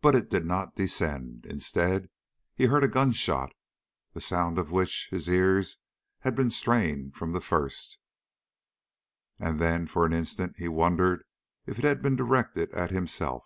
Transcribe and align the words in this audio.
But 0.00 0.14
it 0.14 0.30
did 0.30 0.46
not 0.46 0.76
descend, 0.76 1.44
Instead, 1.44 2.08
he 2.54 2.66
heard 2.66 2.84
a 2.84 2.88
gun 2.88 3.10
shot 3.10 3.52
that 4.12 4.20
sound 4.20 4.58
for 4.58 4.62
which 4.62 5.08
his 5.10 5.26
ears 5.28 5.78
had 6.20 6.36
been 6.36 6.52
strained 6.52 7.16
from 7.16 7.32
the 7.32 7.40
first 7.40 7.98
and 9.40 9.58
then 9.60 9.88
for 9.88 10.06
an 10.06 10.12
instant 10.12 10.54
he 10.58 10.68
wondered 10.68 11.24
if 11.66 11.78
it 11.80 11.84
had 11.84 12.00
been 12.00 12.14
directed 12.14 12.70
at 12.70 12.92
himself. 12.92 13.42